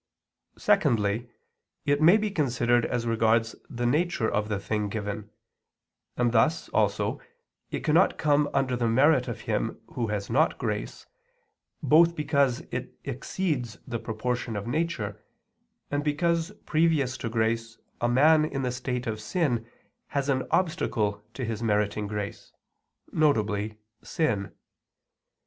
[0.57, 1.29] Secondly,
[1.85, 5.29] it may be considered as regards the nature of the thing given,
[6.17, 7.21] and thus, also,
[7.69, 11.05] it cannot come under the merit of him who has not grace,
[11.83, 15.23] both because it exceeds the proportion of nature,
[15.91, 19.67] and because previous to grace a man in the state of sin
[20.07, 22.51] has an obstacle to his meriting grace,
[23.11, 23.73] viz.
[24.01, 24.51] sin.